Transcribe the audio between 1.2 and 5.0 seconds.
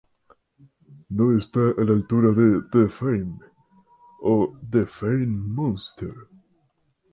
está a la altura de "The Fame" o "The